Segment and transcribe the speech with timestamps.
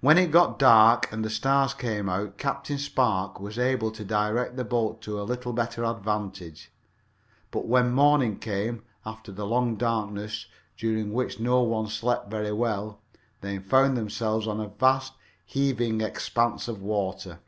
[0.00, 4.54] When it got dark and the stars came out Captain Spark was able to direct
[4.54, 6.70] the boat to a little better advantage,
[7.50, 13.00] but when morning came, after the long darkness, during which no one had slept well,
[13.40, 17.40] they found themselves on a vast, heaving expanse of water.